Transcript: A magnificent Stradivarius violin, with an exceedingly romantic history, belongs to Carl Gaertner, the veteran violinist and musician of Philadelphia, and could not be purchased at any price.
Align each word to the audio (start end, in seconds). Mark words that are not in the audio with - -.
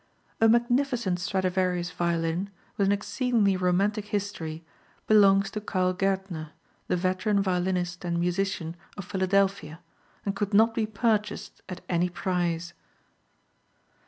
A 0.39 0.49
magnificent 0.49 1.19
Stradivarius 1.19 1.91
violin, 1.91 2.49
with 2.75 2.87
an 2.87 2.91
exceedingly 2.91 3.55
romantic 3.55 4.05
history, 4.05 4.65
belongs 5.05 5.51
to 5.51 5.61
Carl 5.61 5.93
Gaertner, 5.93 6.53
the 6.87 6.97
veteran 6.97 7.39
violinist 7.39 8.03
and 8.03 8.19
musician 8.19 8.75
of 8.97 9.05
Philadelphia, 9.05 9.79
and 10.25 10.35
could 10.35 10.55
not 10.55 10.73
be 10.73 10.87
purchased 10.87 11.61
at 11.69 11.81
any 11.87 12.09
price. 12.09 12.73